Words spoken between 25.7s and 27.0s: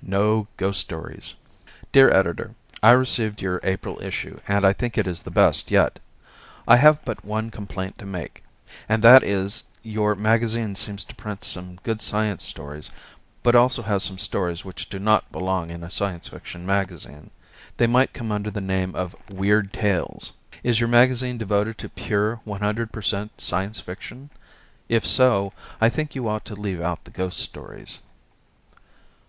I think you ought to leave